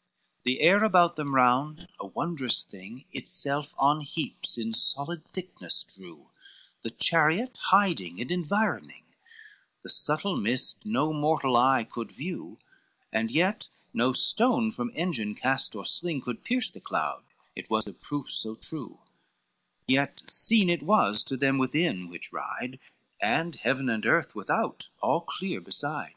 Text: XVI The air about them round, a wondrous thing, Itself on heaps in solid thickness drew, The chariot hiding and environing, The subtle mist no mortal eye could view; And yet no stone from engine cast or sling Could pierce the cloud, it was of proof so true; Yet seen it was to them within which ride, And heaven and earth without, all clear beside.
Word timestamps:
XVI 0.00 0.42
The 0.44 0.60
air 0.62 0.82
about 0.82 1.16
them 1.16 1.34
round, 1.34 1.86
a 2.00 2.06
wondrous 2.06 2.64
thing, 2.64 3.04
Itself 3.12 3.74
on 3.76 4.00
heaps 4.00 4.56
in 4.56 4.72
solid 4.72 5.26
thickness 5.34 5.84
drew, 5.84 6.30
The 6.80 6.88
chariot 6.88 7.54
hiding 7.64 8.18
and 8.18 8.30
environing, 8.30 9.04
The 9.82 9.90
subtle 9.90 10.38
mist 10.38 10.86
no 10.86 11.12
mortal 11.12 11.54
eye 11.54 11.84
could 11.84 12.12
view; 12.12 12.58
And 13.12 13.30
yet 13.30 13.68
no 13.92 14.12
stone 14.12 14.72
from 14.72 14.90
engine 14.94 15.34
cast 15.34 15.76
or 15.76 15.84
sling 15.84 16.22
Could 16.22 16.44
pierce 16.44 16.70
the 16.70 16.80
cloud, 16.80 17.22
it 17.54 17.68
was 17.68 17.86
of 17.86 18.00
proof 18.00 18.30
so 18.30 18.54
true; 18.54 19.00
Yet 19.86 20.22
seen 20.30 20.70
it 20.70 20.82
was 20.82 21.22
to 21.24 21.36
them 21.36 21.58
within 21.58 22.08
which 22.08 22.32
ride, 22.32 22.80
And 23.20 23.54
heaven 23.54 23.90
and 23.90 24.06
earth 24.06 24.34
without, 24.34 24.88
all 25.02 25.20
clear 25.20 25.60
beside. 25.60 26.14